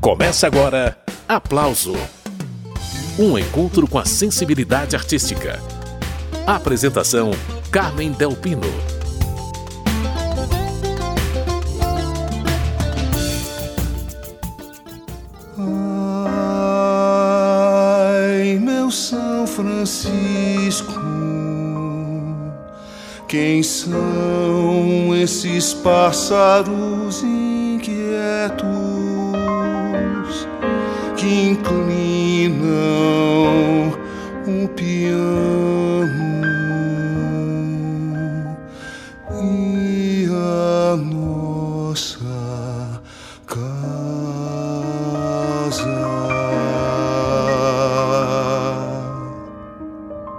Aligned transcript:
Começa 0.00 0.46
agora 0.46 0.96
Aplauso 1.28 1.94
um 3.18 3.38
encontro 3.38 3.86
com 3.86 3.98
a 3.98 4.04
sensibilidade 4.06 4.96
artística. 4.96 5.60
Apresentação: 6.46 7.32
Carmen 7.70 8.12
Delpino. 8.12 8.62
Ai, 18.38 18.58
meu 18.58 18.90
São 18.90 19.46
Francisco, 19.46 20.94
quem 23.28 23.62
são 23.62 25.14
esses 25.14 25.74
pássaros 25.74 27.22
inquietos 27.22 28.99
que 31.20 31.50
inclinam 31.50 32.62
o 34.46 34.68
piano? 34.68 34.96
E 39.42 40.26
a 40.30 40.96
nossa 40.96 42.24
casa. 43.46 44.00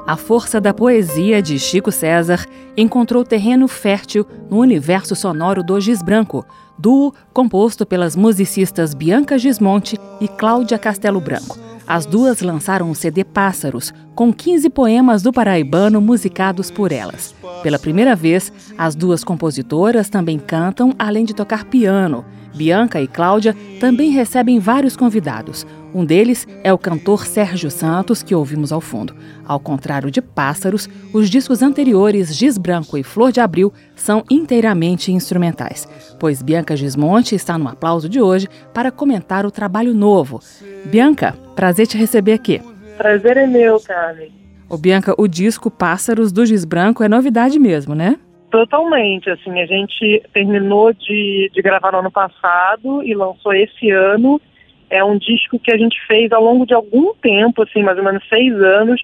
A 0.08 0.18
força 0.18 0.60
da 0.60 0.74
poesia 0.74 1.44
de 1.44 1.60
Chico 1.60 1.92
César 1.92 2.44
encontrou 2.76 3.24
terreno 3.24 3.68
fértil 3.68 4.26
no 4.50 4.58
universo 4.58 5.16
sonoro 5.16 5.64
do 5.64 5.80
Giz 5.80 6.02
Branco, 6.02 6.44
duo 6.82 7.14
composto 7.32 7.86
pelas 7.86 8.16
musicistas 8.16 8.96
Bianca 8.96 9.38
Gismonte 9.38 10.00
e 10.20 10.28
Cláudia 10.28 10.80
Castelo 10.80 11.22
Branco. 11.22 11.71
As 11.92 12.06
duas 12.06 12.40
lançaram 12.40 12.90
o 12.90 12.96
CD 12.96 13.22
Pássaros, 13.26 13.94
com 14.16 14.32
15 14.32 14.70
poemas 14.70 15.22
do 15.22 15.34
paraibano 15.34 16.00
musicados 16.00 16.72
por 16.72 16.90
elas. 16.90 17.36
Pela 17.62 17.78
primeira 17.78 18.16
vez, 18.16 18.50
as 18.78 18.96
duas 18.96 19.26
compositoras 19.26 20.10
também 20.10 20.40
cantam, 20.40 20.96
além 20.98 21.26
de 21.26 21.36
tocar 21.36 21.66
piano. 21.66 22.24
Bianca 22.56 23.02
e 23.02 23.08
Cláudia 23.08 23.54
também 23.82 24.10
recebem 24.12 24.58
vários 24.58 24.96
convidados. 24.96 25.68
Um 25.94 26.06
deles 26.06 26.48
é 26.64 26.72
o 26.72 26.78
cantor 26.78 27.26
Sérgio 27.26 27.70
Santos, 27.70 28.24
que 28.24 28.34
ouvimos 28.34 28.72
ao 28.72 28.80
fundo. 28.80 29.14
Ao 29.46 29.60
contrário 29.60 30.10
de 30.10 30.22
Pássaros, 30.22 30.88
os 31.14 31.30
discos 31.30 31.62
anteriores, 31.62 32.34
Giz 32.34 32.58
Branco 32.58 32.98
e 32.98 33.04
Flor 33.04 33.34
de 33.34 33.42
Abril, 33.42 33.74
são 33.96 34.24
inteiramente 34.30 35.12
instrumentais. 35.12 35.86
Pois 36.18 36.42
Bianca 36.42 36.78
Gismonte 36.78 37.36
está 37.36 37.58
no 37.58 37.68
aplauso 37.68 38.08
de 38.08 38.22
hoje 38.22 38.48
para 38.74 38.92
comentar 38.92 39.46
o 39.46 39.52
trabalho 39.52 39.94
novo. 39.94 40.40
Bianca, 40.86 41.36
prazer 41.62 41.86
te 41.86 41.96
receber 41.96 42.34
aqui. 42.34 42.60
Prazer 42.98 43.38
é 43.38 43.46
meu, 43.46 43.80
Carmen. 43.80 44.32
Ô 44.68 44.80
Bianca, 44.80 45.14
o 45.16 45.28
disco 45.28 45.70
Pássaros 45.70 46.32
do 46.32 46.44
Giz 46.44 46.66
Branco 46.66 47.04
é 47.04 47.08
novidade 47.08 47.60
mesmo, 47.60 47.94
né? 47.94 48.18
Totalmente, 48.50 49.30
assim, 49.30 49.62
a 49.62 49.66
gente 49.68 50.24
terminou 50.34 50.92
de, 50.92 51.52
de 51.54 51.62
gravar 51.62 51.92
no 51.92 52.00
ano 52.00 52.12
passado 52.12 53.04
e 53.04 53.14
lançou 53.14 53.54
esse 53.54 53.92
ano 53.92 54.42
é 54.90 55.04
um 55.04 55.20
disco 55.20 55.60
que 55.60 55.72
a 55.72 55.78
gente 55.78 55.96
fez 56.08 56.32
ao 56.32 56.44
longo 56.44 56.66
de 56.66 56.74
algum 56.74 57.14
tempo, 57.14 57.62
assim, 57.62 57.84
mais 57.84 57.98
ou 57.98 58.04
menos 58.04 58.28
seis 58.28 58.54
anos. 58.56 59.00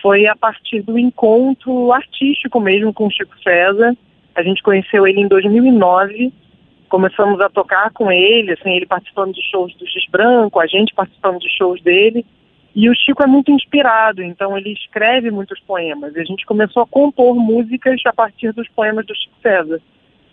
Foi 0.00 0.26
a 0.26 0.34
partir 0.34 0.80
do 0.80 0.98
encontro 0.98 1.92
artístico 1.92 2.58
mesmo 2.58 2.94
com 2.94 3.06
o 3.08 3.10
Chico 3.10 3.38
César. 3.44 3.94
A 4.34 4.42
gente 4.42 4.62
conheceu 4.62 5.06
ele 5.06 5.20
em 5.20 5.28
2009. 5.28 6.32
Começamos 6.90 7.40
a 7.40 7.48
tocar 7.48 7.90
com 7.92 8.12
ele, 8.12 8.52
assim, 8.52 8.72
ele 8.72 8.84
participando 8.84 9.32
de 9.32 9.42
shows 9.50 9.74
do 9.76 9.86
Giz 9.86 10.04
Branco, 10.10 10.60
a 10.60 10.66
gente 10.66 10.92
participando 10.92 11.38
de 11.38 11.48
shows 11.56 11.80
dele. 11.80 12.26
E 12.74 12.90
o 12.90 12.94
Chico 12.94 13.22
é 13.22 13.26
muito 13.26 13.50
inspirado, 13.50 14.22
então 14.22 14.58
ele 14.58 14.72
escreve 14.72 15.30
muitos 15.30 15.58
poemas. 15.60 16.14
E 16.14 16.20
a 16.20 16.24
gente 16.24 16.44
começou 16.44 16.82
a 16.82 16.86
compor 16.86 17.34
músicas 17.36 18.00
a 18.04 18.12
partir 18.12 18.52
dos 18.52 18.68
poemas 18.68 19.06
do 19.06 19.14
Chico 19.14 19.34
César. 19.40 19.80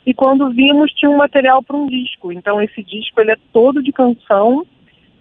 E 0.06 0.13
quando 0.13 0.50
vimos, 0.50 0.91
tinha 0.94 1.09
um 1.09 1.17
material 1.17 1.62
para 1.63 1.78
um 1.78 1.88
disco. 1.88 2.31
Então 2.31 2.62
esse 2.62 2.84
disco 2.84 3.22
ele 3.22 3.31
é 3.31 3.38
todo 3.53 3.81
de 3.81 3.91
canção 3.91 4.66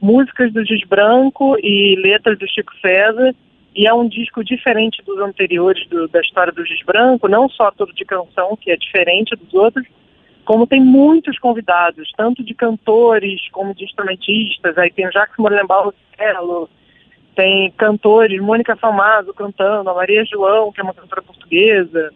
músicas 0.01 0.53
do 0.53 0.65
Giz 0.65 0.87
Branco 0.87 1.57
e 1.59 1.97
letras 1.97 2.39
do 2.39 2.49
Chico 2.49 2.73
César. 2.81 3.35
E 3.75 3.87
é 3.87 3.93
um 3.93 4.09
disco 4.09 4.43
diferente 4.43 5.03
dos 5.05 5.19
anteriores 5.19 5.87
do, 5.89 6.09
da 6.09 6.21
história 6.21 6.53
do 6.53 6.65
Giz 6.65 6.83
Branco, 6.83 7.29
não 7.29 7.47
só 7.49 7.71
todo 7.71 7.93
de 7.93 8.05
canção, 8.07 8.57
que 8.57 8.71
é 8.71 8.77
diferente 8.77 9.37
dos 9.37 9.53
outros, 9.53 9.87
como 10.47 10.67
tem 10.67 10.81
muitos 10.81 11.39
convidados, 11.39 12.11
tanto 12.17 12.43
de 12.43 12.55
cantores 12.55 13.41
como 13.51 13.75
de 13.75 13.85
instrumentistas. 13.85 14.79
Aí 14.79 14.91
tem 14.93 15.07
o 15.07 15.13
Jacques 15.13 15.37
Morelenbaum 15.37 15.93
Cello, 16.17 16.71
tem 17.35 17.71
cantores, 17.73 18.41
Mônica 18.41 18.77
Famazo 18.77 19.35
cantando, 19.35 19.91
a 19.91 19.95
Maria 19.95 20.25
João, 20.25 20.73
que 20.73 20.81
é 20.81 20.85
uma 20.85 20.95
cantora 20.95 21.21
portuguesa, 21.21 22.11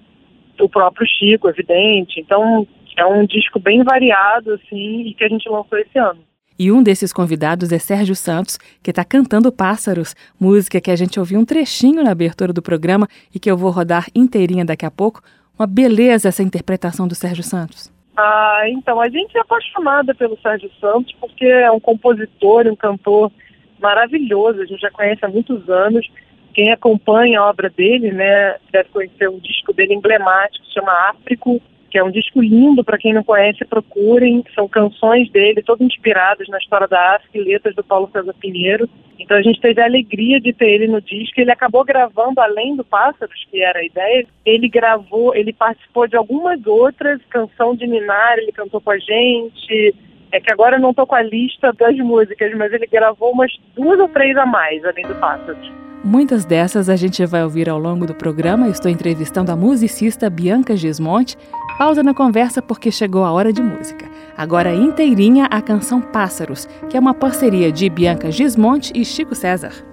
o 0.58 0.68
próprio 0.68 1.06
Chico, 1.06 1.48
evidente. 1.48 2.20
Então 2.20 2.66
é 2.96 3.04
um 3.04 3.26
disco 3.26 3.58
bem 3.58 3.82
variado, 3.82 4.54
assim, 4.54 5.02
e 5.08 5.14
que 5.14 5.24
a 5.24 5.28
gente 5.28 5.48
lançou 5.48 5.78
esse 5.78 5.98
ano. 5.98 6.20
E 6.56 6.70
um 6.70 6.82
desses 6.82 7.12
convidados 7.12 7.72
é 7.72 7.78
Sérgio 7.78 8.14
Santos, 8.14 8.58
que 8.82 8.90
está 8.90 9.04
cantando 9.04 9.50
Pássaros, 9.50 10.14
música 10.38 10.80
que 10.80 10.90
a 10.90 10.96
gente 10.96 11.18
ouviu 11.18 11.40
um 11.40 11.44
trechinho 11.44 12.04
na 12.04 12.12
abertura 12.12 12.52
do 12.52 12.62
programa 12.62 13.08
e 13.34 13.40
que 13.40 13.50
eu 13.50 13.56
vou 13.56 13.70
rodar 13.70 14.06
inteirinha 14.14 14.64
daqui 14.64 14.86
a 14.86 14.90
pouco. 14.90 15.20
Uma 15.58 15.66
beleza 15.66 16.28
essa 16.28 16.42
interpretação 16.42 17.08
do 17.08 17.14
Sérgio 17.14 17.42
Santos. 17.42 17.99
Ah, 18.22 18.64
então, 18.66 19.00
a 19.00 19.08
gente 19.08 19.34
é 19.34 19.40
apaixonada 19.40 20.14
pelo 20.14 20.38
Sérgio 20.42 20.70
Santos 20.78 21.10
porque 21.18 21.46
é 21.46 21.70
um 21.70 21.80
compositor, 21.80 22.66
um 22.66 22.76
cantor 22.76 23.32
maravilhoso, 23.78 24.60
a 24.60 24.66
gente 24.66 24.80
já 24.80 24.90
conhece 24.90 25.24
há 25.24 25.28
muitos 25.28 25.66
anos. 25.70 26.06
Quem 26.52 26.70
acompanha 26.70 27.40
a 27.40 27.48
obra 27.48 27.70
dele, 27.70 28.12
né, 28.12 28.56
deve 28.70 28.90
conhecer 28.90 29.30
um 29.30 29.38
disco 29.38 29.72
dele 29.72 29.94
emblemático, 29.94 30.66
se 30.66 30.74
chama 30.74 30.92
Áfrico, 31.08 31.62
que 31.90 31.98
é 31.98 32.04
um 32.04 32.10
disco 32.10 32.40
lindo, 32.40 32.84
para 32.84 32.96
quem 32.96 33.12
não 33.12 33.24
conhece, 33.24 33.64
procurem. 33.64 34.44
São 34.54 34.68
canções 34.68 35.30
dele, 35.30 35.62
todas 35.62 35.86
inspiradas 35.86 36.48
na 36.48 36.58
história 36.58 36.86
da 36.86 37.16
África 37.16 37.36
e 37.36 37.42
letras 37.42 37.74
do 37.74 37.82
Paulo 37.82 38.08
César 38.12 38.34
Pinheiro. 38.40 38.88
Então 39.18 39.36
a 39.36 39.42
gente 39.42 39.60
teve 39.60 39.80
a 39.80 39.84
alegria 39.84 40.40
de 40.40 40.52
ter 40.52 40.70
ele 40.70 40.86
no 40.86 41.00
disco. 41.00 41.40
Ele 41.40 41.50
acabou 41.50 41.84
gravando, 41.84 42.40
além 42.40 42.76
do 42.76 42.84
Pássaros, 42.84 43.44
que 43.50 43.62
era 43.62 43.80
a 43.80 43.84
ideia, 43.84 44.26
ele 44.46 44.68
gravou, 44.68 45.34
ele 45.34 45.52
participou 45.52 46.06
de 46.06 46.16
algumas 46.16 46.64
outras, 46.66 47.20
Canção 47.28 47.74
de 47.74 47.86
Minar, 47.86 48.38
ele 48.38 48.52
cantou 48.52 48.80
com 48.80 48.90
a 48.90 48.98
gente. 48.98 49.94
É 50.32 50.40
que 50.40 50.52
agora 50.52 50.76
eu 50.76 50.80
não 50.80 50.90
estou 50.90 51.06
com 51.06 51.16
a 51.16 51.22
lista 51.22 51.72
das 51.72 51.96
músicas, 51.96 52.54
mas 52.56 52.72
ele 52.72 52.86
gravou 52.86 53.32
umas 53.32 53.52
duas 53.74 53.98
ou 53.98 54.08
três 54.08 54.36
a 54.36 54.46
mais, 54.46 54.84
além 54.84 55.06
do 55.06 55.14
Pássaros. 55.16 55.89
Muitas 56.02 56.46
dessas 56.46 56.88
a 56.88 56.96
gente 56.96 57.24
vai 57.26 57.44
ouvir 57.44 57.68
ao 57.68 57.78
longo 57.78 58.06
do 58.06 58.14
programa. 58.14 58.68
Estou 58.68 58.90
entrevistando 58.90 59.52
a 59.52 59.56
musicista 59.56 60.30
Bianca 60.30 60.74
Gismonte. 60.74 61.36
Pausa 61.78 62.02
na 62.02 62.14
conversa 62.14 62.62
porque 62.62 62.90
chegou 62.90 63.22
a 63.22 63.30
hora 63.30 63.52
de 63.52 63.62
música. 63.62 64.08
Agora 64.36 64.74
inteirinha 64.74 65.44
a 65.46 65.60
canção 65.60 66.00
Pássaros, 66.00 66.66
que 66.88 66.96
é 66.96 67.00
uma 67.00 67.12
parceria 67.12 67.70
de 67.70 67.90
Bianca 67.90 68.30
Gismonte 68.30 68.92
e 68.94 69.04
Chico 69.04 69.34
César. 69.34 69.89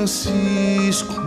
Francisco. 0.00 1.20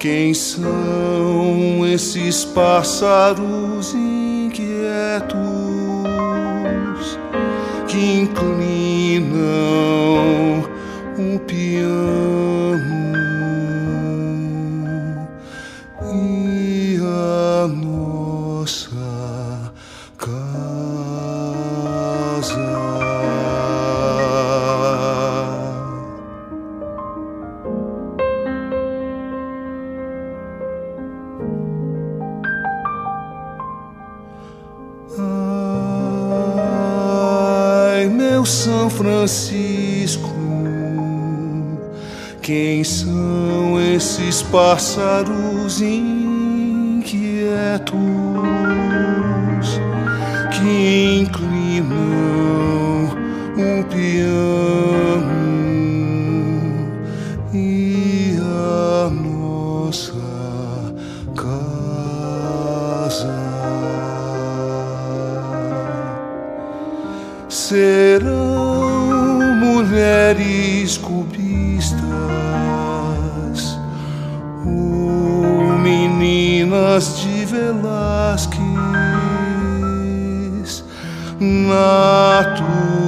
Quem 0.00 0.34
são 0.34 1.86
esses 1.86 2.44
pássaros 2.44 3.94
inquietos 3.94 5.38
que 7.86 8.22
inclinam 8.22 9.38
o 11.16 11.38
piano? 11.38 12.29
Francisco. 39.20 40.30
Quem 42.40 42.82
são 42.82 43.78
esses 43.78 44.40
pássaros 44.40 45.82
inquietos 45.82 46.40
que 50.52 51.20
inclinam 51.20 51.90
um 53.58 53.82
piano 53.82 54.30
e 57.52 58.38
a 58.40 59.10
nossa 59.10 60.14
casa? 61.36 63.28
Serão 67.50 68.69
de 77.08 77.46
Velázquez, 77.46 78.60
naturezas 81.40 83.00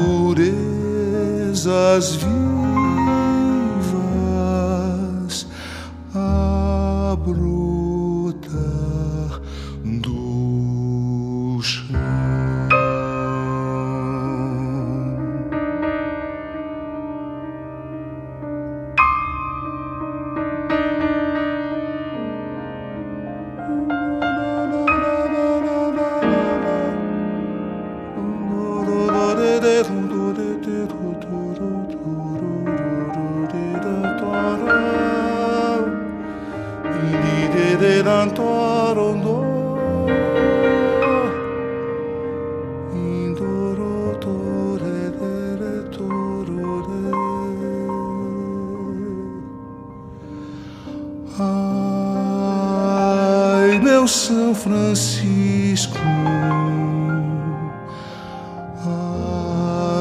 meu 54.03 54.09
São 54.09 54.53
Francisco, 54.53 55.97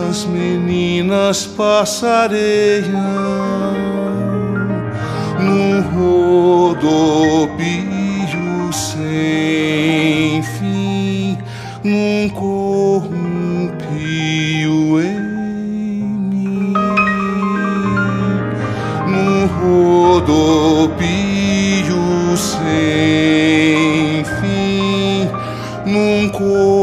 as 0.09 0.25
meninas 0.25 1.45
passareiam 1.45 2.89
num 5.39 5.81
rodopio 6.73 7.13
sem 8.73 10.41
fim, 10.41 11.37
num 11.83 12.27
corrumpio 12.29 12.99
em 14.99 15.19
mim, 16.31 16.73
num 19.05 19.45
rodopio 19.45 20.97
sem 22.35 23.40
num 26.41 26.80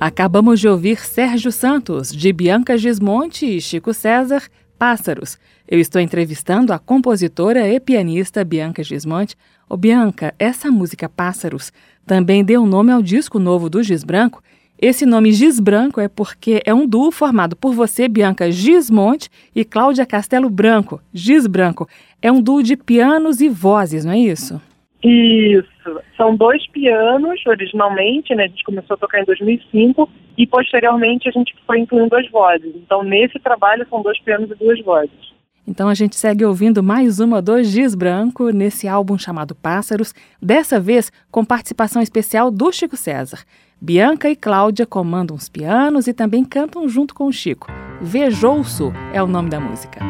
Acabamos 0.00 0.58
de 0.58 0.66
ouvir 0.66 0.98
Sérgio 0.98 1.52
Santos, 1.52 2.10
de 2.10 2.32
Bianca 2.32 2.78
Gismonte 2.78 3.44
e 3.44 3.60
Chico 3.60 3.92
César, 3.92 4.44
Pássaros. 4.78 5.38
Eu 5.68 5.78
estou 5.78 6.00
entrevistando 6.00 6.72
a 6.72 6.78
compositora 6.78 7.68
e 7.68 7.78
pianista 7.78 8.42
Bianca 8.42 8.82
Gismonte. 8.82 9.36
Ô 9.68 9.76
Bianca, 9.76 10.34
essa 10.38 10.70
música 10.70 11.06
Pássaros 11.06 11.70
também 12.06 12.42
deu 12.42 12.64
nome 12.64 12.90
ao 12.90 13.02
disco 13.02 13.38
novo 13.38 13.68
do 13.68 13.82
Giz 13.82 14.02
Branco. 14.02 14.42
Esse 14.78 15.04
nome 15.04 15.32
Giz 15.32 15.60
Branco 15.60 16.00
é 16.00 16.08
porque 16.08 16.62
é 16.64 16.72
um 16.72 16.88
duo 16.88 17.12
formado 17.12 17.54
por 17.54 17.74
você, 17.74 18.08
Bianca 18.08 18.50
Gismonte, 18.50 19.28
e 19.54 19.66
Cláudia 19.66 20.06
Castelo 20.06 20.48
Branco. 20.48 20.98
Giz 21.12 21.46
Branco 21.46 21.86
é 22.22 22.32
um 22.32 22.40
duo 22.40 22.62
de 22.62 22.74
pianos 22.74 23.42
e 23.42 23.50
vozes, 23.50 24.06
não 24.06 24.12
é 24.12 24.18
isso? 24.18 24.58
Isso. 25.02 26.00
São 26.16 26.36
dois 26.36 26.66
pianos, 26.68 27.40
originalmente, 27.46 28.34
né? 28.34 28.44
A 28.44 28.48
gente 28.48 28.64
começou 28.64 28.94
a 28.94 28.98
tocar 28.98 29.20
em 29.20 29.24
2005 29.24 30.08
e 30.36 30.46
posteriormente 30.46 31.28
a 31.28 31.32
gente 31.32 31.54
foi 31.66 31.80
incluindo 31.80 32.14
as 32.16 32.30
vozes. 32.30 32.74
Então, 32.76 33.02
nesse 33.02 33.38
trabalho 33.38 33.86
são 33.88 34.02
dois 34.02 34.20
pianos 34.20 34.50
e 34.50 34.54
duas 34.54 34.80
vozes. 34.82 35.30
Então 35.66 35.88
a 35.88 35.94
gente 35.94 36.16
segue 36.16 36.44
ouvindo 36.44 36.82
mais 36.82 37.20
uma 37.20 37.40
do 37.40 37.62
Giz 37.62 37.94
Branco 37.94 38.50
nesse 38.50 38.88
álbum 38.88 39.16
chamado 39.16 39.54
Pássaros, 39.54 40.12
dessa 40.42 40.80
vez 40.80 41.12
com 41.30 41.44
participação 41.44 42.02
especial 42.02 42.50
do 42.50 42.72
Chico 42.72 42.96
César. 42.96 43.44
Bianca 43.80 44.28
e 44.28 44.34
Cláudia 44.34 44.84
comandam 44.84 45.36
os 45.36 45.48
pianos 45.48 46.08
e 46.08 46.12
também 46.12 46.44
cantam 46.44 46.88
junto 46.88 47.14
com 47.14 47.26
o 47.26 47.32
Chico. 47.32 47.68
Vejouço 48.00 48.92
é 49.12 49.22
o 49.22 49.28
nome 49.28 49.48
da 49.48 49.60
música. 49.60 50.00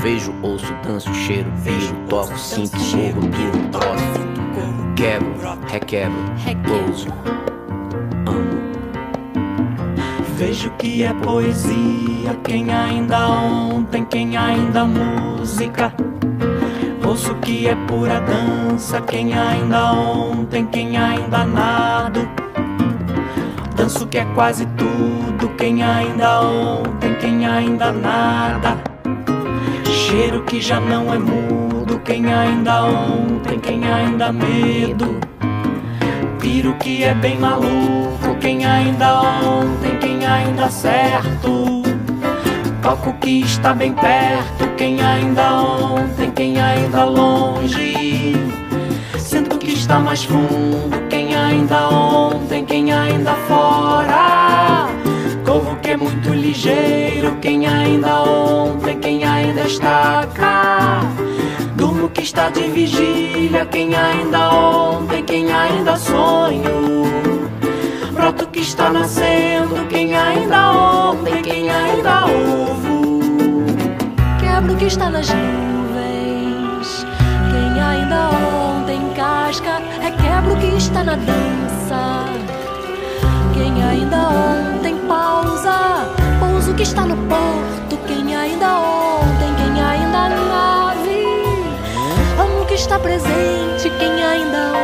Vejo, 0.00 0.32
ouço, 0.42 0.72
danço, 0.84 1.12
cheiro, 1.14 1.50
vejo, 1.56 1.94
toco, 2.08 2.38
sinto, 2.38 2.76
morro, 2.76 3.28
piro, 3.30 3.70
tosse. 3.72 4.07
Quebro, 4.98 5.56
requebro, 5.68 6.18
ouço, 6.88 7.06
amo. 8.26 8.60
Vejo 10.36 10.70
que 10.70 11.04
é 11.04 11.14
poesia, 11.14 12.36
quem 12.42 12.68
ainda 12.74 13.28
ontem, 13.28 14.04
quem 14.06 14.36
ainda 14.36 14.84
música. 14.84 15.94
Ouço 17.06 17.32
que 17.36 17.68
é 17.68 17.76
pura 17.86 18.20
dança, 18.22 19.00
quem 19.02 19.38
ainda 19.38 19.92
ontem, 19.92 20.66
quem 20.66 20.96
ainda 20.98 21.44
nado. 21.44 22.28
Danço 23.76 24.04
que 24.08 24.18
é 24.18 24.24
quase 24.34 24.66
tudo, 24.76 25.48
quem 25.56 25.80
ainda 25.80 26.40
ontem, 26.40 27.14
quem 27.20 27.46
ainda 27.46 27.92
nada. 27.92 28.76
Cheiro 29.84 30.42
que 30.42 30.60
já 30.60 30.80
não 30.80 31.14
é 31.14 31.18
mudo, 31.88 31.98
quem 32.00 32.26
ainda 32.32 32.84
ontem, 32.84 33.58
quem 33.58 33.90
ainda 33.90 34.30
medo. 34.30 35.18
Piro 36.38 36.74
que 36.74 37.02
é 37.02 37.14
bem 37.14 37.38
maluco, 37.38 38.36
quem 38.40 38.64
ainda 38.66 39.22
ontem, 39.22 39.96
quem 39.98 40.26
ainda 40.26 40.68
certo. 40.68 41.82
Toco 42.82 43.12
que 43.14 43.40
está 43.40 43.72
bem 43.72 43.92
perto, 43.94 44.68
quem 44.76 45.00
ainda 45.00 45.62
ontem, 45.62 46.30
quem 46.30 46.60
ainda 46.60 47.04
longe. 47.04 48.34
Sinto 49.18 49.58
que 49.58 49.72
está 49.72 49.98
mais 49.98 50.24
fundo, 50.24 51.08
quem 51.08 51.34
ainda 51.34 51.88
ontem, 51.88 52.64
quem 52.64 52.92
ainda 52.92 53.32
fora. 53.48 54.88
Corro 55.44 55.76
que 55.76 55.90
é 55.90 55.96
muito 55.96 56.28
ligeiro, 56.28 57.36
quem 57.40 57.66
ainda 57.66 58.22
ontem, 58.22 58.98
quem 58.98 59.24
ainda 59.24 59.62
está 59.62 60.26
cá. 60.34 61.00
Durmo 61.98 62.10
que 62.10 62.22
está 62.22 62.48
de 62.48 62.62
vigília, 62.68 63.66
quem 63.66 63.92
ainda 63.92 64.50
ontem, 64.50 65.20
quem 65.24 65.50
ainda 65.50 65.96
sonho. 65.96 67.02
broto 68.12 68.46
que 68.46 68.60
está 68.60 68.88
nascendo, 68.88 69.74
quem 69.88 70.14
ainda 70.14 70.70
ontem, 70.70 71.42
quem 71.42 71.68
ainda 71.68 72.26
ovo. 72.26 73.64
Quebra 74.38 74.72
o 74.72 74.76
que 74.76 74.84
está 74.84 75.10
nas 75.10 75.28
nuvens, 75.28 77.04
quem 77.50 77.82
ainda 77.82 78.30
ontem 78.30 79.00
casca, 79.16 79.82
requebra 80.00 80.52
o 80.52 80.56
que 80.56 80.76
está 80.76 81.02
na 81.02 81.16
dança. 81.16 82.26
Quem 83.54 83.82
ainda 83.82 84.28
ontem 84.28 84.94
pausa, 85.08 86.08
pouso 86.38 86.72
que 86.74 86.84
está 86.84 87.04
no 87.04 87.16
porto, 87.26 87.97
presente, 93.00 93.90
quem 93.98 94.22
ainda 94.24 94.77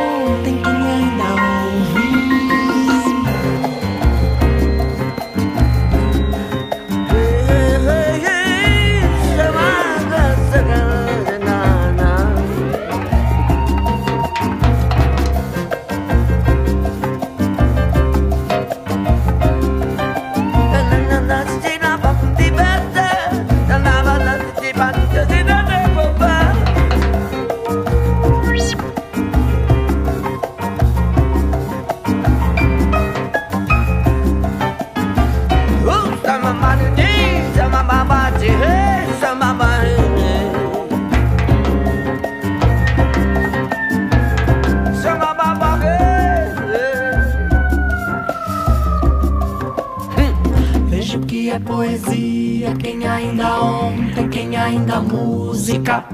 música. 55.65 56.05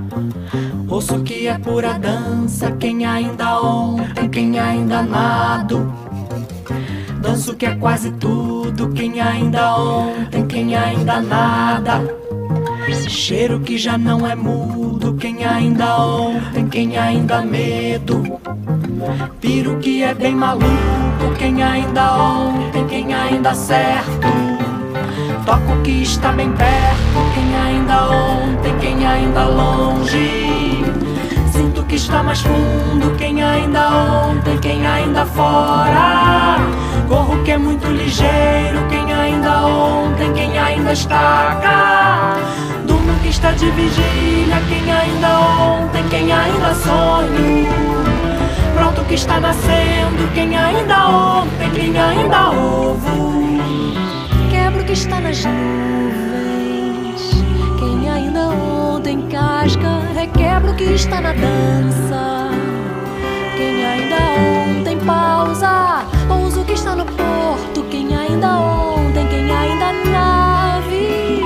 Ouço 0.88 1.20
que 1.24 1.46
é 1.48 1.58
pura 1.58 2.00
dança, 2.00 2.72
quem 2.72 3.06
ainda 3.06 3.62
ontem, 3.62 4.30
quem 4.30 4.58
ainda 4.58 5.02
nado. 5.02 5.94
Danço 7.22 7.56
que 7.56 7.66
é 7.66 7.76
quase 7.76 8.12
tudo, 8.12 8.90
quem 8.94 9.20
ainda 9.20 9.76
ontem, 9.76 10.48
quem 10.48 10.74
ainda 10.74 11.22
nada. 11.22 12.02
Cheiro 13.10 13.60
que 13.60 13.78
já 13.78 13.98
não 13.98 14.26
é 14.26 14.36
mudo, 14.36 15.16
quem 15.16 15.44
ainda 15.44 15.98
ontem, 15.98 16.70
quem 16.70 16.98
ainda 16.98 17.42
medo. 17.42 18.40
Piro 19.42 19.80
que 19.80 20.02
é 20.02 20.14
bem 20.14 20.34
maluco, 20.34 21.36
quem 21.38 21.62
ainda 21.62 22.14
ontem, 22.14 22.88
quem 22.88 23.14
ainda 23.14 23.54
certo. 23.54 24.28
Toco 25.46 25.82
que 25.84 26.04
está 26.04 26.32
bem 26.32 26.52
perto, 26.54 27.31
ainda 27.92 28.10
ontem, 28.10 28.78
quem 28.80 29.06
ainda 29.06 29.44
longe. 29.46 30.84
Sinto 31.52 31.84
que 31.84 31.96
está 31.96 32.24
mais 32.24 32.42
fundo, 32.42 33.16
quem 33.18 33.44
ainda 33.44 33.90
ontem, 33.90 34.58
quem 34.60 34.86
ainda 34.88 35.26
fora. 35.26 36.58
Corro 37.08 37.44
que 37.44 37.52
é 37.52 37.58
muito 37.58 37.88
ligeiro, 37.88 38.88
quem 38.90 39.14
ainda 39.14 39.66
ontem, 39.66 40.32
quem 40.34 40.58
ainda 40.58 40.94
estaca. 40.94 42.38
Durmo 42.86 43.14
que 43.22 43.30
está 43.30 43.52
de 43.52 43.70
vigília, 43.72 44.62
quem 44.70 44.92
ainda 44.92 45.40
ontem, 45.40 46.04
quem 46.10 46.32
ainda 46.32 46.74
sonho. 46.76 47.68
Pronto 48.76 49.04
que 49.06 49.16
está 49.16 49.40
nascendo, 49.40 50.32
quem 50.34 50.58
ainda 50.58 51.08
ontem, 51.08 51.70
quem 51.72 51.98
ainda 51.98 52.52
ovo. 52.52 53.60
Quebra 54.50 54.82
o 54.82 54.86
que 54.86 54.94
está 54.94 55.20
nas 55.20 55.44
nuvens. 55.44 56.31
Quem 59.04 59.18
ainda 59.18 59.22
ontem 59.22 59.22
casca, 59.30 60.00
requebra 60.14 60.72
o 60.72 60.76
que 60.76 60.84
está 60.84 61.22
na 61.22 61.34
dança. 61.34 62.50
Quem 63.58 63.84
ainda 63.86 64.16
ontem 64.70 64.98
pausa, 65.00 66.06
pousa 66.28 66.62
o 66.62 66.66
que 66.66 66.74
está 66.74 66.96
no 66.96 67.06
porto. 67.06 67.84
Quem 67.90 68.16
ainda 68.16 68.60
ontem, 68.60 69.28
quem 69.28 69.52
ainda 69.52 69.94
nave, 70.10 71.42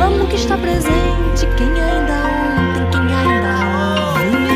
amo 0.00 0.24
o 0.24 0.26
que 0.28 0.36
está 0.36 0.56
presente. 0.56 1.46
Quem 1.56 1.72
ainda 1.72 2.14
ontem, 2.70 2.86
quem 2.90 3.14
ainda 3.14 3.52
ouve. 3.78 4.52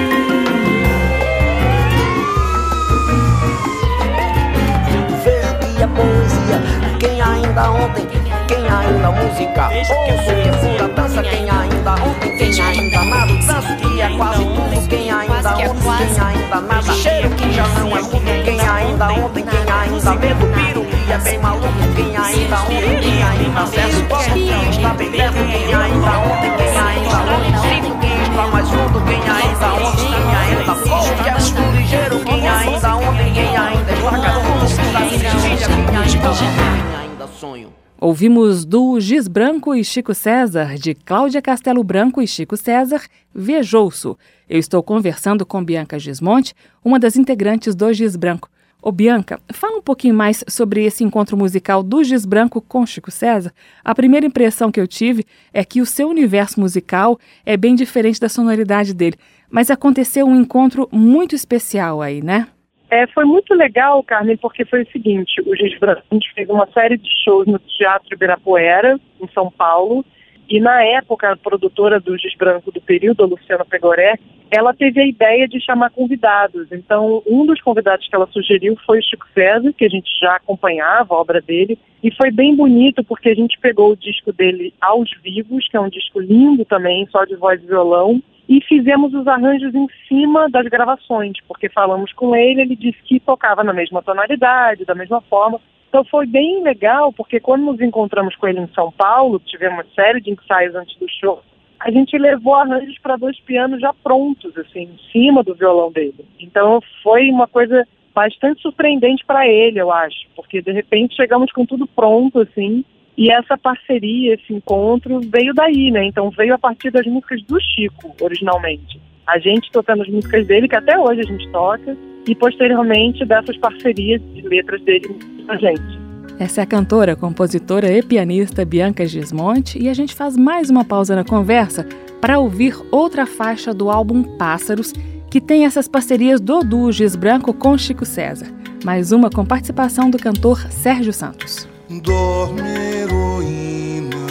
Que 5.76 5.83
é 5.83 5.87
poesia, 5.88 6.62
quem 7.00 7.21
ainda 7.21 7.71
ontem, 7.71 8.07
quem 8.47 8.69
ainda 8.69 9.11
música. 9.11 9.69
Ouço 9.76 9.93
que 10.05 10.66
é 10.87 10.95
dança, 10.95 11.23
quem 11.23 11.50
ainda 11.50 11.93
ontem, 11.93 12.37
quem 12.37 12.61
ainda 12.62 13.05
nada. 13.05 13.33
Danço 13.33 13.76
que 13.76 14.00
é 14.00 14.16
quase 14.16 14.45
tudo, 14.45 14.88
quem 14.88 15.11
ainda 15.11 15.50
ontem, 15.50 15.97
quem 15.97 16.25
ainda 16.25 16.61
nada. 16.61 16.93
Cheiro 16.93 17.31
que 17.31 17.52
já 17.52 17.66
não 17.69 17.97
é 17.97 18.00
mudo, 18.02 18.45
quem 18.45 18.61
ainda 18.61 19.09
ontem, 19.12 19.45
quem 19.45 19.73
ainda 19.73 20.14
medo. 20.14 20.47
Piro 20.47 20.85
que 20.85 21.12
é 21.12 21.19
bem 21.19 21.38
maluco, 21.38 21.69
quem 21.97 22.16
ainda 22.16 22.61
ontem, 22.62 23.00
quem 23.00 23.23
ainda 23.23 23.61
acesso. 23.61 24.02
Toco 24.09 24.23
que 24.23 24.71
está 24.71 24.95
bem 24.95 25.11
perto, 25.11 25.35
quem 25.35 25.75
ainda 25.75 26.19
ontem, 26.19 26.52
quem 26.57 26.78
ainda 26.78 27.19
longe. 27.26 27.50
Sinto 27.69 27.99
que 27.99 28.07
está 28.07 28.47
mais 28.47 28.69
fundo, 28.69 29.00
quem 29.07 29.21
ainda 29.28 29.69
ontem, 29.87 30.07
quem 30.07 30.35
ainda 30.37 30.75
pouco. 30.75 31.23
Que 31.23 31.28
é 31.28 31.33
muito 31.33 31.76
ligeiro, 31.76 32.21
quem 32.21 32.49
ainda 32.49 32.97
ontem, 32.97 33.33
quem 33.33 33.57
ainda 33.57 33.93
larga 34.05 34.31
tudo. 34.31 34.66
Quem 34.97 35.19
quem 35.19 36.97
ainda 36.97 37.28
sonho. 37.40 37.86
Ouvimos 37.99 38.67
do 38.67 39.00
Giz 39.00 39.26
Branco 39.26 39.75
e 39.75 39.83
Chico 39.83 40.12
César, 40.12 40.75
de 40.75 40.93
Cláudia 40.93 41.41
Castelo 41.41 41.83
Branco 41.83 42.21
e 42.21 42.29
Chico 42.29 42.55
César, 42.55 43.00
Vejouço. 43.35 44.19
Eu 44.47 44.59
estou 44.59 44.83
conversando 44.83 45.47
com 45.47 45.65
Bianca 45.65 45.99
Gismonte, 45.99 46.55
uma 46.85 46.99
das 47.00 47.17
integrantes 47.17 47.75
do 47.75 47.91
Giz 47.95 48.15
Branco. 48.15 48.50
Ô 48.83 48.93
Bianca, 48.93 49.41
fala 49.50 49.79
um 49.79 49.83
pouquinho 49.83 50.15
mais 50.15 50.45
sobre 50.47 50.85
esse 50.85 51.03
encontro 51.03 51.38
musical 51.38 51.83
do 51.83 52.05
Giz 52.05 52.26
Branco 52.26 52.61
com 52.61 52.85
Chico 52.85 53.11
César. 53.11 53.50
A 53.83 53.95
primeira 53.95 54.26
impressão 54.26 54.71
que 54.71 54.79
eu 54.79 54.87
tive 54.87 55.25
é 55.50 55.65
que 55.65 55.81
o 55.81 55.87
seu 55.87 56.07
universo 56.07 56.61
musical 56.61 57.19
é 57.47 57.57
bem 57.57 57.75
diferente 57.75 58.21
da 58.21 58.29
sonoridade 58.29 58.93
dele, 58.93 59.17
mas 59.50 59.71
aconteceu 59.71 60.26
um 60.26 60.38
encontro 60.38 60.87
muito 60.93 61.35
especial 61.35 62.03
aí, 62.03 62.23
né? 62.23 62.47
É, 62.90 63.07
foi 63.09 63.25
muito 63.25 63.52
legal, 63.52 64.02
Carmen, 64.02 64.37
porque 64.37 64.64
foi 64.64 64.83
o 64.83 64.90
seguinte, 64.90 65.43
o 65.45 65.57
gente 65.57 66.33
fez 66.35 66.49
uma 66.49 66.66
série 66.69 66.97
de 66.97 67.11
shows 67.25 67.47
no 67.47 67.59
Teatro 67.59 68.14
Ibirapuera, 68.14 68.99
em 69.21 69.28
São 69.35 69.50
Paulo, 69.50 70.05
e 70.49 70.61
na 70.61 70.85
época 70.85 71.33
a 71.33 71.37
produtora 71.37 71.99
do 71.99 72.16
Giz 72.16 72.35
Branco 72.37 72.71
do 72.71 72.81
período, 72.81 73.25
a 73.25 73.26
Luciana 73.26 73.64
Pegoré, 73.64 74.16
ela 74.49 74.73
teve 74.73 75.00
a 75.00 75.07
ideia 75.07 75.49
de 75.49 75.61
chamar 75.61 75.90
convidados. 75.90 76.71
Então, 76.71 77.21
um 77.26 77.45
dos 77.45 77.61
convidados 77.61 78.07
que 78.09 78.14
ela 78.14 78.28
sugeriu 78.28 78.76
foi 78.87 79.00
o 79.00 79.02
Chico 79.02 79.26
César, 79.35 79.73
que 79.73 79.85
a 79.85 79.88
gente 79.88 80.09
já 80.21 80.37
acompanhava 80.37 81.14
a 81.14 81.19
obra 81.19 81.40
dele, 81.40 81.76
e 82.00 82.14
foi 82.14 82.31
bem 82.31 82.55
bonito 82.55 83.02
porque 83.02 83.31
a 83.31 83.35
gente 83.35 83.59
pegou 83.59 83.90
o 83.90 83.97
disco 83.97 84.33
dele 84.33 84.73
aos 84.81 85.11
vivos, 85.21 85.66
que 85.69 85.76
é 85.76 85.81
um 85.81 85.88
disco 85.88 86.21
lindo 86.21 86.64
também, 86.64 87.09
só 87.11 87.25
de 87.25 87.35
voz 87.35 87.61
e 87.61 87.66
violão, 87.66 88.23
e 88.49 88.61
fizemos 88.62 89.12
os 89.12 89.26
arranjos 89.26 89.75
em 89.75 89.87
cima 90.09 90.49
das 90.49 90.67
gravações, 90.67 91.35
porque 91.49 91.69
falamos 91.69 92.12
com 92.12 92.35
ele, 92.35 92.62
ele 92.62 92.76
disse 92.76 92.99
que 93.05 93.19
tocava 93.19 93.65
na 93.65 93.73
mesma 93.73 94.03
tonalidade, 94.03 94.85
da 94.85 94.95
mesma 94.95 95.21
forma. 95.23 95.61
Então 95.88 96.05
foi 96.05 96.26
bem 96.26 96.62
legal, 96.62 97.12
porque 97.12 97.41
quando 97.41 97.65
nos 97.65 97.81
encontramos 97.81 98.37
com 98.37 98.47
ele 98.47 98.61
em 98.61 98.69
São 98.69 98.93
Paulo, 98.93 99.41
tivemos 99.41 99.79
uma 99.79 99.95
série 99.95 100.21
de 100.21 100.31
ensaios 100.31 100.75
antes 100.75 100.97
do 100.99 101.07
show, 101.09 101.43
a 101.81 101.91
gente 101.91 102.17
levou 102.17 102.55
arranjos 102.55 102.99
para 102.99 103.17
dois 103.17 103.38
pianos 103.41 103.81
já 103.81 103.93
prontos, 103.93 104.57
assim, 104.57 104.83
em 104.83 104.99
cima 105.12 105.43
do 105.43 105.55
violão 105.55 105.91
dele. 105.93 106.25
Então 106.41 106.81
foi 107.03 107.31
uma 107.31 107.47
coisa 107.47 107.87
bastante 108.15 108.62
surpreendente 108.62 109.25
para 109.26 109.47
ele, 109.47 109.79
eu 109.79 109.93
acho, 109.93 110.26
porque 110.35 110.62
de 110.62 110.73
repente 110.73 111.15
chegamos 111.15 111.53
com 111.53 111.67
tudo 111.67 111.87
pronto, 111.87 112.41
assim, 112.41 112.83
e 113.17 113.31
essa 113.31 113.57
parceria, 113.57 114.35
esse 114.35 114.53
encontro 114.53 115.21
veio 115.21 115.55
daí, 115.55 115.91
né? 115.91 116.05
Então 116.05 116.31
veio 116.31 116.55
a 116.55 116.59
partir 116.59 116.91
das 116.91 117.07
músicas 117.07 117.43
do 117.43 117.59
Chico, 117.61 118.15
originalmente. 118.21 119.01
A 119.27 119.39
gente 119.39 119.71
tocando 119.73 120.03
as 120.03 120.09
músicas 120.09 120.47
dele, 120.47 120.69
que 120.69 120.77
até 120.77 120.99
hoje 120.99 121.21
a 121.21 121.25
gente 121.25 121.49
toca, 121.51 121.97
e 122.29 122.35
posteriormente 122.35 123.25
dessas 123.25 123.57
parcerias 123.57 124.21
de 124.35 124.43
letras 124.43 124.83
dele 124.83 125.09
com 125.09 125.53
a 125.53 125.57
gente. 125.57 126.07
Essa 126.39 126.61
é 126.61 126.65
a 126.65 126.67
cantora, 126.67 127.17
compositora 127.17 127.91
e 127.91 128.03
pianista 128.03 128.65
Bianca 128.65 129.07
Gismonte 129.07 129.83
e 129.83 129.89
a 129.89 129.95
gente 129.95 130.15
faz 130.15 130.37
mais 130.37 130.69
uma 130.69 130.85
pausa 130.85 131.17
na 131.17 131.25
conversa 131.25 131.87
para 132.21 132.39
ouvir 132.39 132.75
outra 132.91 133.25
faixa 133.25 133.73
do 133.73 133.91
álbum 133.91 134.23
Pássaros, 134.37 134.93
que 135.31 135.41
tem 135.41 135.65
essas 135.65 135.89
parcerias 135.89 136.41
do 136.41 136.61
duo 136.61 136.93
Giz 136.93 137.17
Branco 137.17 137.55
com 137.55 137.79
Chico 137.79 138.05
César. 138.05 138.55
mais 138.85 139.13
uma 139.13 139.31
com 139.31 139.45
participação 139.45 140.11
do 140.11 140.19
cantor 140.19 140.59
Sérgio 140.71 141.13
Santos. 141.13 141.75
Dorme, 141.88 142.69
heroína, 142.69 144.26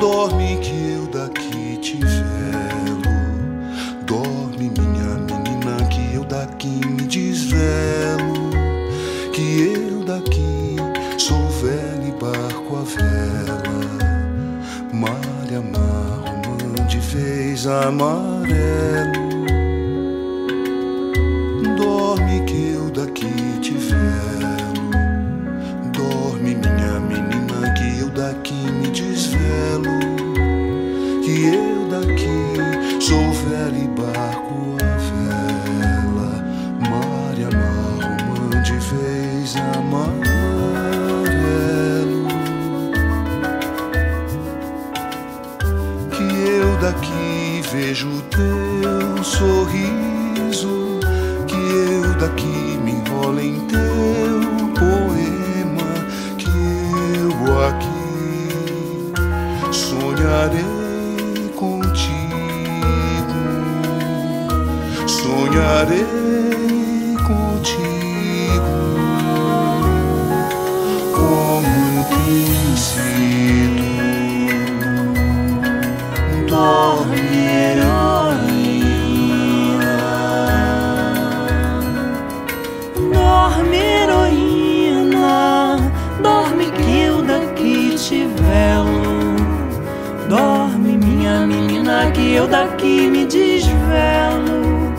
dorme 0.00 0.58
que 0.58 0.94
eu 0.94 1.06
daqui 1.06 1.76
te 1.76 1.96
velo. 1.96 3.04
Dorme, 4.04 4.68
minha 4.76 5.14
menina, 5.14 5.76
que 5.88 6.16
eu 6.16 6.24
daqui 6.24 6.66
me 6.66 7.06
desvelo. 7.06 8.50
Que 9.32 9.76
eu 9.76 10.04
daqui 10.04 10.74
sou 11.18 11.48
velho 11.50 12.08
e 12.08 12.10
barco 12.20 12.78
a 12.78 12.82
vela. 12.82 13.62
Mar 14.92 15.20
amarro, 15.56 16.84
de 16.88 16.98
vez 16.98 17.64
amarelo. 17.64 19.23
Teu 49.24 49.32
sorriso. 49.32 51.00
Que 51.46 51.56
eu 51.56 52.14
daqui 52.20 52.78
me 52.84 52.92
enrolo 52.92 53.40
em 53.40 53.60
teu 53.66 53.80
poema. 54.74 55.90
Que 56.38 56.50
eu 57.18 57.32
aqui 57.66 58.04
sonharei 59.72 61.50
contigo. 61.56 62.04
Sonharei 65.06 66.04
contigo. 67.26 68.76
Como 71.14 72.04
tem 72.10 72.76
sido. 72.76 73.84
Dorme, 76.46 77.13
daqui 92.64 93.08
me 93.10 93.26
desvelo. 93.26 94.94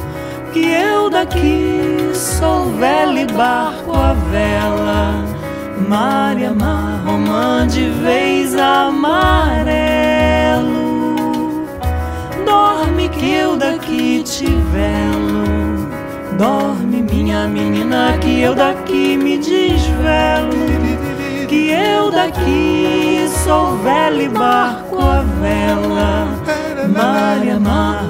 Que 0.53 0.71
eu 0.71 1.09
daqui 1.09 2.11
sou 2.13 2.65
velho 2.73 3.17
e 3.19 3.25
barco 3.25 3.91
a 3.93 4.13
vela. 4.13 5.25
Mar 5.89 6.35
romã 7.05 7.67
de 7.67 7.89
vez 7.89 8.55
amarelo. 8.55 9.65
Dorme 12.45 13.09
que 13.09 13.33
eu 13.33 13.57
daqui 13.57 14.23
te 14.23 14.45
velo. 14.45 15.89
Dorme, 16.37 17.01
minha 17.01 17.47
menina, 17.47 18.17
que 18.19 18.41
eu 18.41 18.55
daqui 18.55 19.17
me 19.17 19.37
desvelo. 19.37 20.65
Que 21.47 21.71
eu 21.71 22.11
daqui 22.11 23.27
sou 23.43 23.77
velho 23.77 24.21
e 24.21 24.29
barco 24.29 24.99
a 24.99 25.21
vela. 25.41 26.64
Mar 26.95 27.45
e 27.45 27.59
mar, 27.59 28.04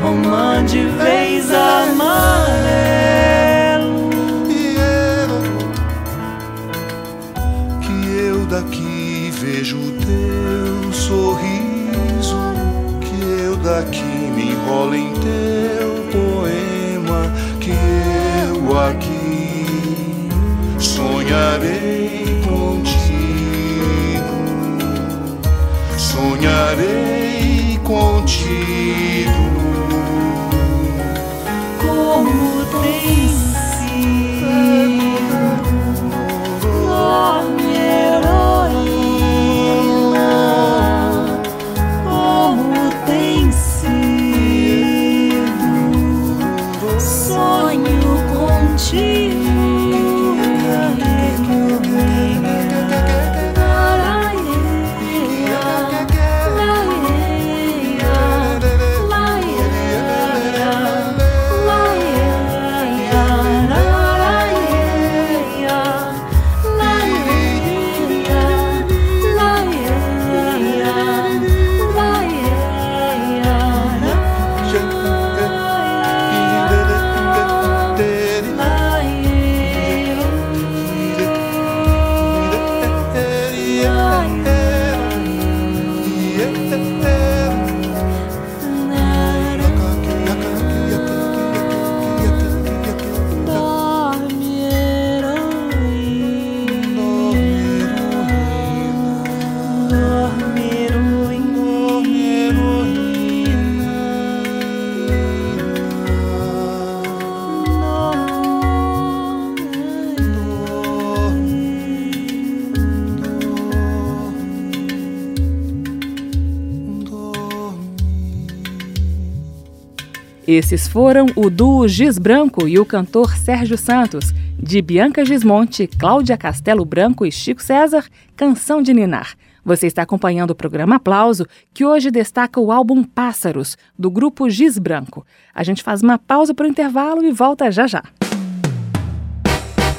Esses 120.48 120.88
foram 120.88 121.26
o 121.36 121.50
duo 121.50 121.88
Giz 121.88 122.20
Branco 122.20 122.68
e 122.68 122.78
o 122.78 122.86
cantor 122.86 123.36
Sérgio 123.36 123.76
Santos, 123.78 124.32
de 124.60 124.80
Bianca 124.80 125.26
Gismonte, 125.26 125.88
Cláudia 125.88 126.38
Castelo 126.38 126.86
Branco 126.86 127.26
e 127.26 127.32
Chico 127.32 127.64
César, 127.64 128.06
Canção 128.36 128.84
de 128.84 128.94
Ninar. 128.94 129.36
Você 129.66 129.88
está 129.88 130.04
acompanhando 130.04 130.52
o 130.52 130.56
programa 130.56 130.98
Aplauso, 130.98 131.48
que 131.74 131.84
hoje 131.84 132.12
destaca 132.12 132.60
o 132.60 132.72
álbum 132.72 133.04
Pássaros, 133.04 133.76
do 133.98 134.12
grupo 134.12 134.48
Giz 134.48 134.78
Branco. 134.78 135.26
A 135.54 135.64
gente 135.64 135.82
faz 135.82 136.04
uma 136.04 136.20
pausa 136.20 136.54
para 136.54 136.68
o 136.68 136.70
intervalo 136.70 137.26
e 137.26 137.32
volta 137.32 137.72
já 137.72 137.88
já. 137.88 138.04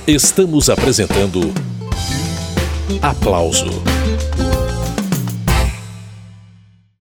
Estamos 0.07 0.71
apresentando 0.71 1.41
Aplauso. 3.03 3.83